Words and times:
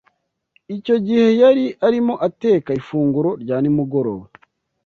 Icyo 0.75 0.95
gihe 1.05 1.27
yari 1.41 1.65
arimo 1.87 2.13
ateka 2.27 2.69
ifunguro 2.79 3.29
rya 3.41 3.57
nimugoroba. 3.63 4.25